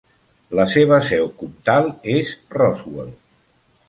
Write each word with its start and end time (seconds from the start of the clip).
La 0.59 0.63
seva 0.75 0.97
seu 1.09 1.29
comtal 1.41 1.91
és 2.13 2.31
Roswell. 2.57 3.13